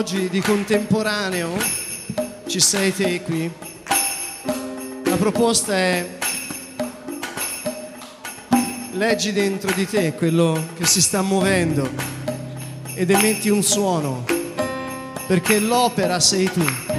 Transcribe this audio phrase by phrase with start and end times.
[0.00, 1.58] oggi di contemporaneo
[2.46, 3.52] ci sei te qui.
[5.04, 6.08] La proposta è
[8.92, 11.86] leggi dentro di te quello che si sta muovendo
[12.94, 14.24] ed emetti un suono,
[15.26, 16.89] perché l'opera sei tu.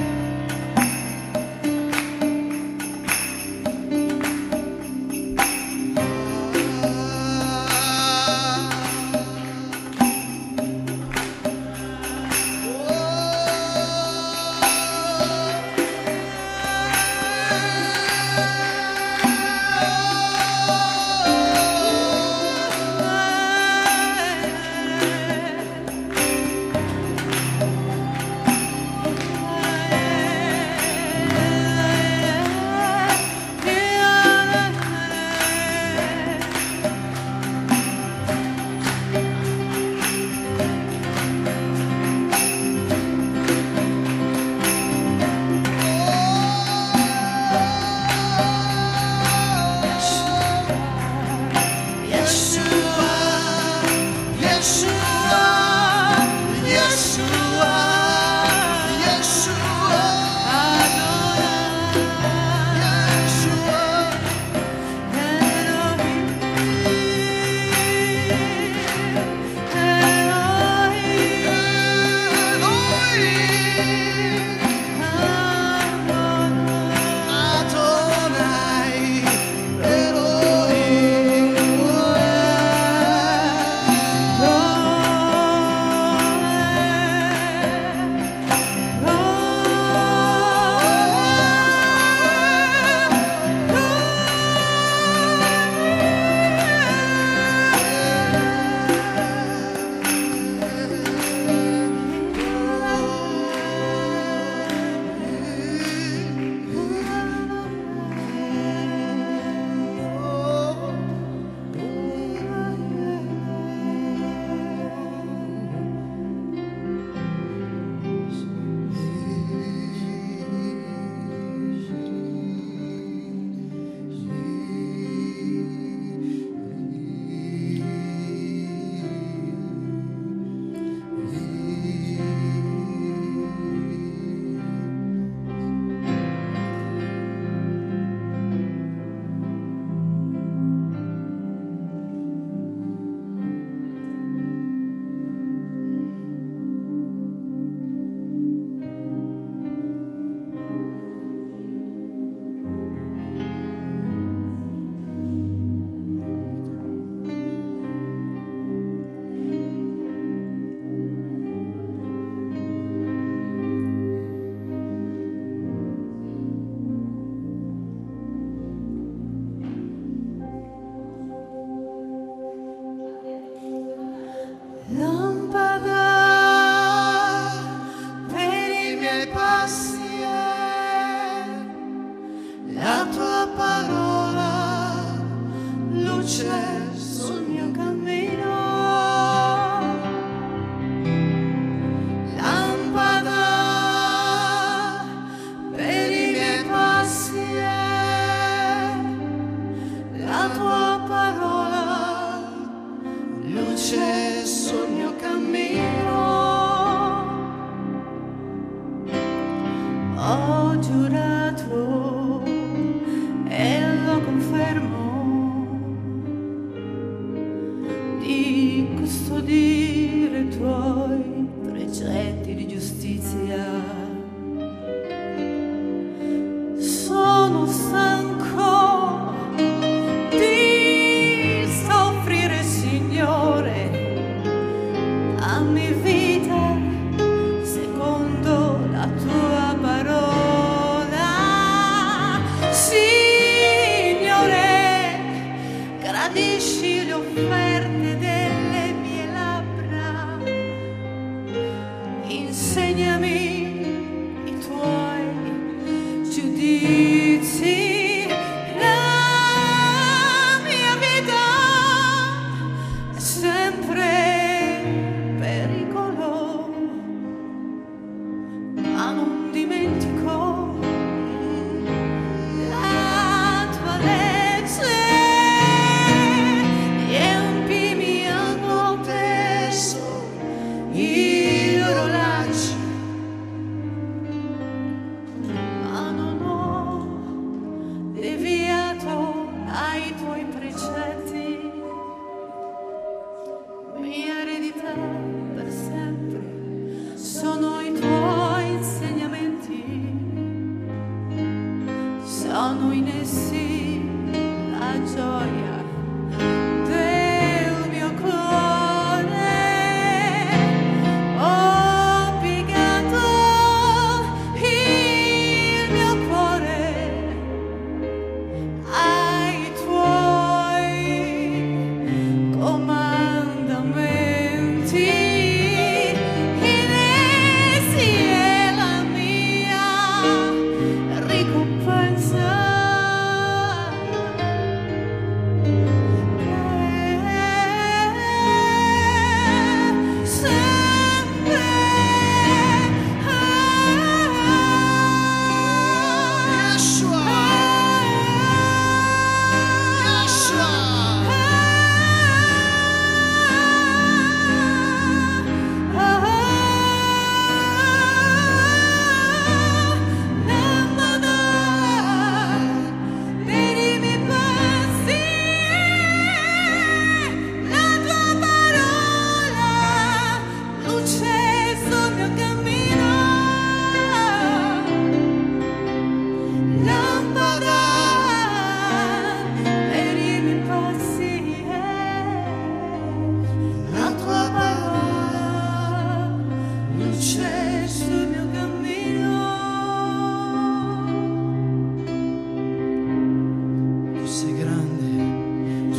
[52.21, 52.80] Yes.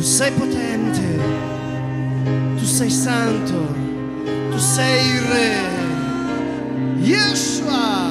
[0.03, 1.01] tu sei potente,
[2.57, 3.73] tu sei santo,
[4.51, 5.55] tu sei il re.
[6.99, 8.02] Yeshua!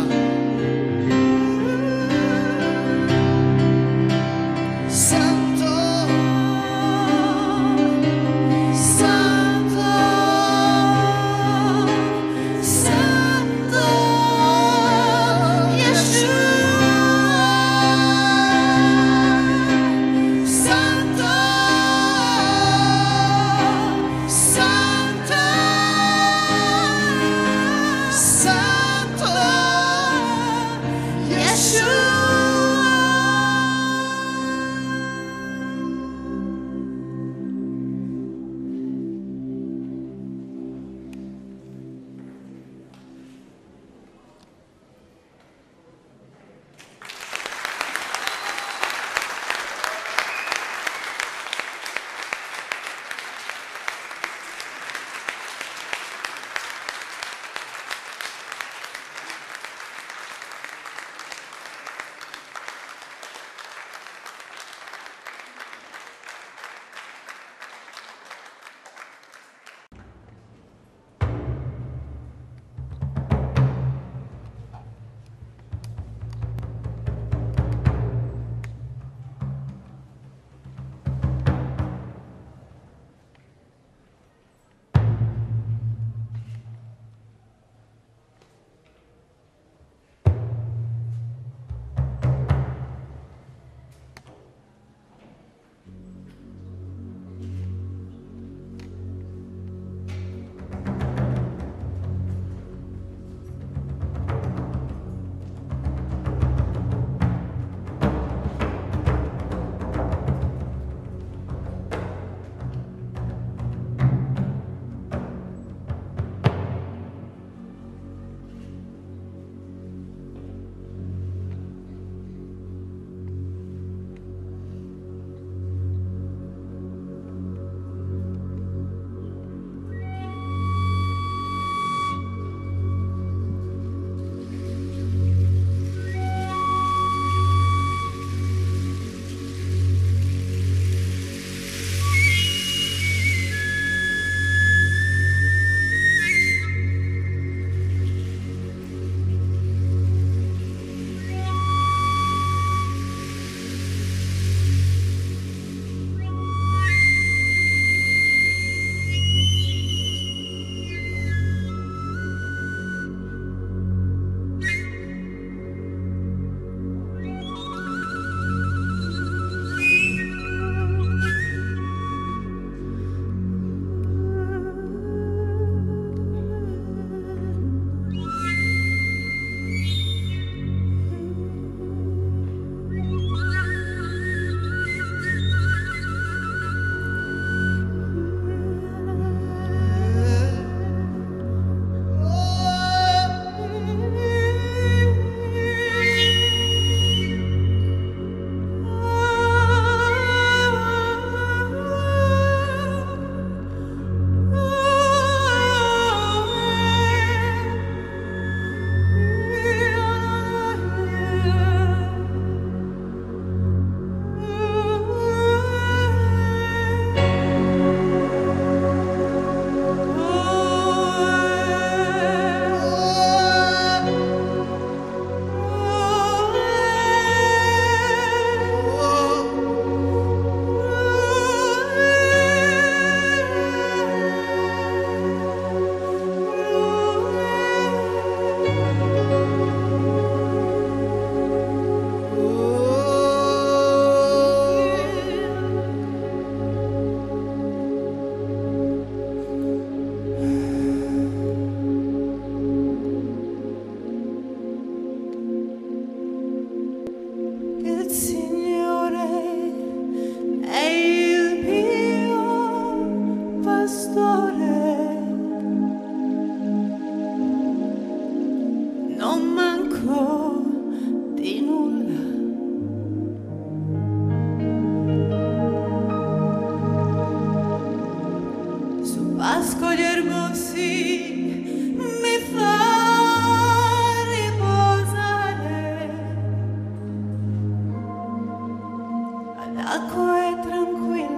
[289.85, 291.29] Acque tranquille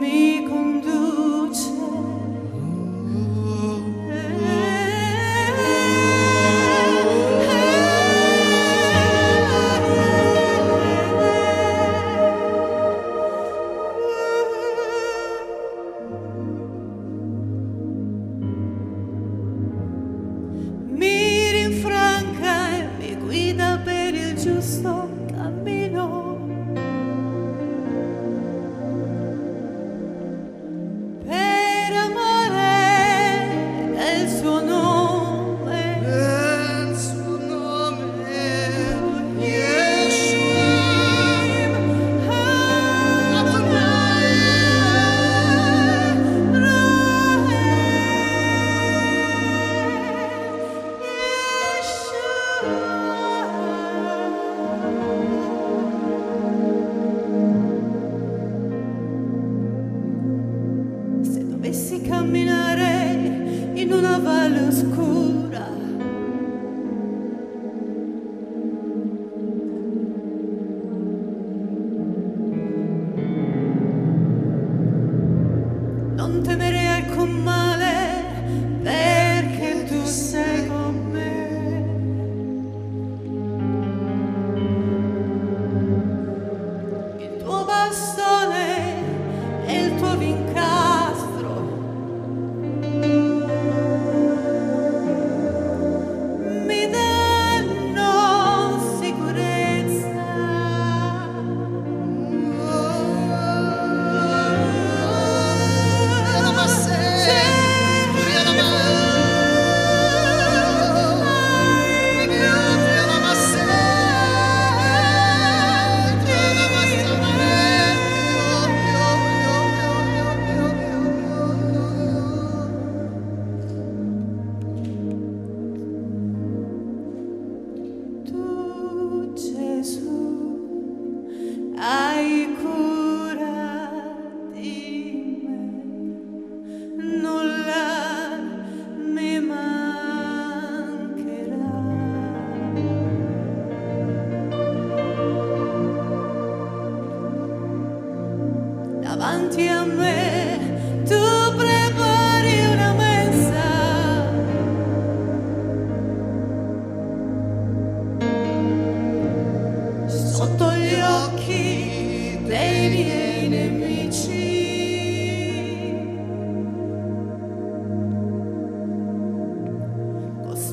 [0.00, 1.89] mi conduce.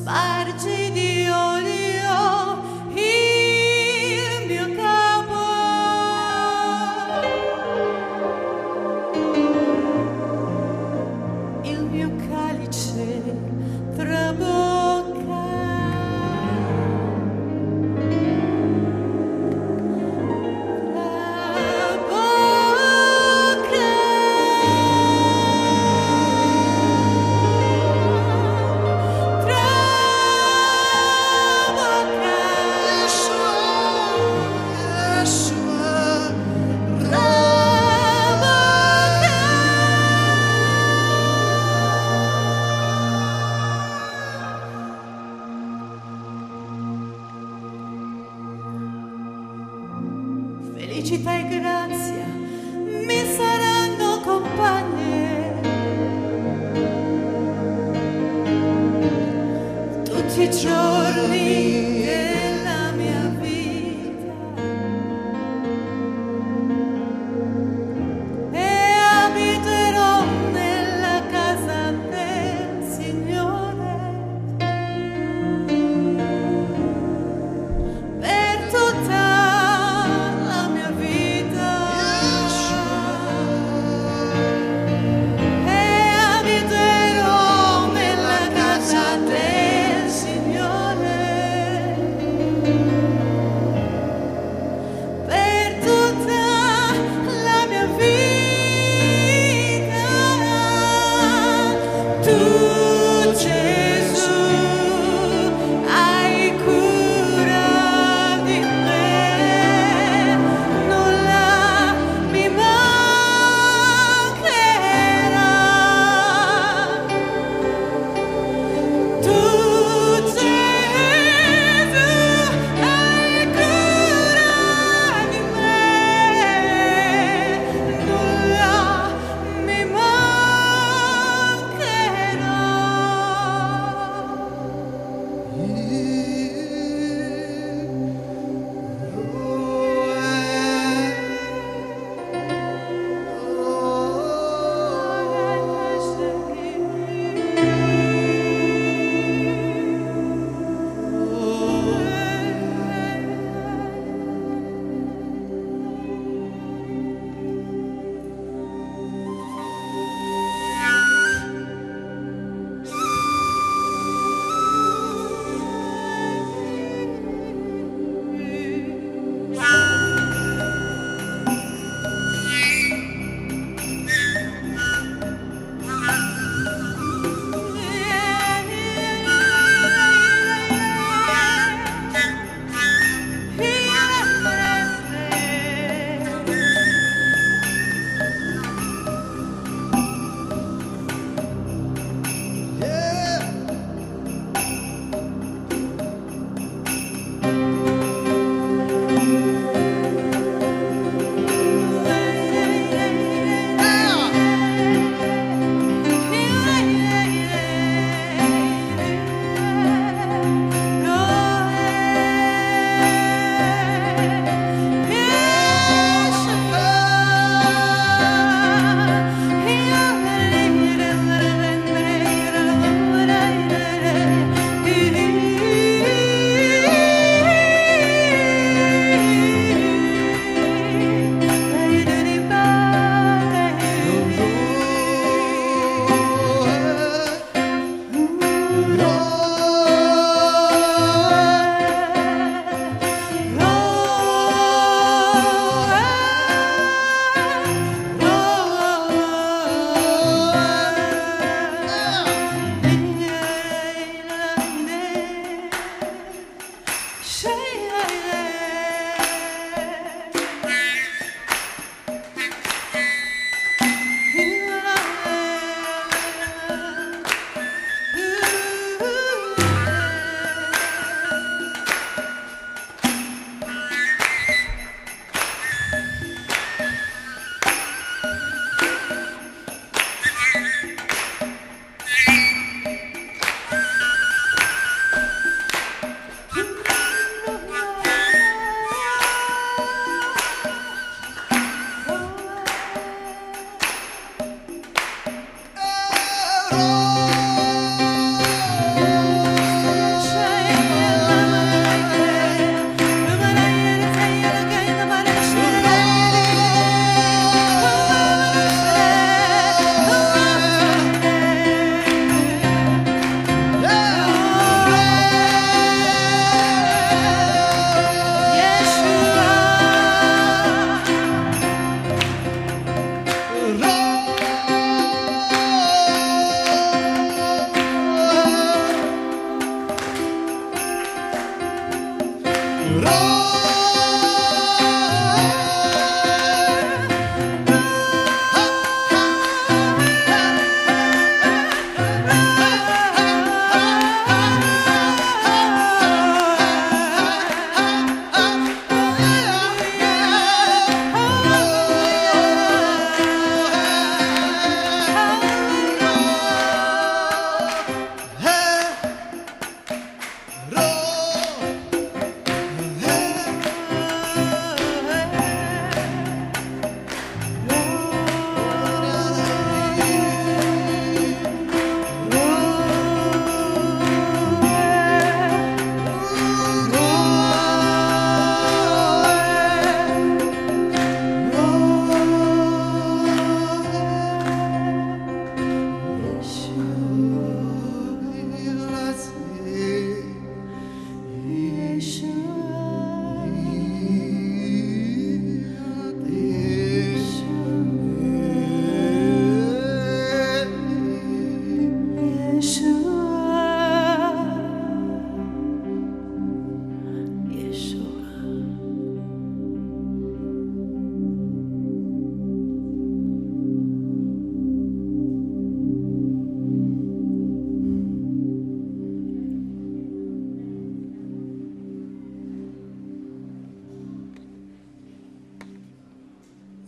[0.08, 0.87] partir.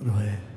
[0.03, 0.50] रोए